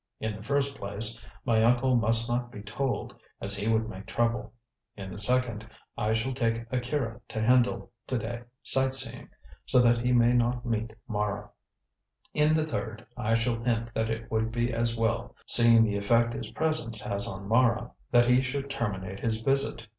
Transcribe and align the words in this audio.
"In 0.19 0.35
the 0.35 0.41
first 0.41 0.75
place, 0.79 1.23
my 1.45 1.63
uncle 1.63 1.95
must 1.95 2.27
not 2.27 2.51
be 2.51 2.63
told, 2.63 3.13
as 3.39 3.55
he 3.55 3.71
would 3.71 3.87
make 3.87 4.07
trouble. 4.07 4.51
In 4.97 5.11
the 5.11 5.17
second, 5.19 5.69
I 5.95 6.15
shall 6.15 6.33
take 6.33 6.65
Akira 6.71 7.21
to 7.27 7.39
Hendle 7.39 7.91
to 8.07 8.17
day 8.17 8.41
sightseeing, 8.63 9.29
so 9.67 9.79
that 9.83 9.99
he 9.99 10.11
may 10.11 10.33
not 10.33 10.65
meet 10.65 10.91
Mara. 11.07 11.51
In 12.33 12.55
the 12.55 12.65
third, 12.65 13.05
I 13.15 13.35
shall 13.35 13.61
hint 13.63 13.93
that 13.93 14.09
it 14.09 14.31
would 14.31 14.51
be 14.51 14.73
as 14.73 14.95
well, 14.97 15.35
seeing 15.45 15.83
the 15.83 15.97
effect 15.97 16.33
his 16.33 16.49
presence 16.49 16.99
has 17.03 17.27
on 17.27 17.47
Mara, 17.47 17.91
that 18.09 18.25
he 18.25 18.41
should 18.41 18.71
terminate 18.71 19.19
his 19.19 19.37
visit. 19.37 19.85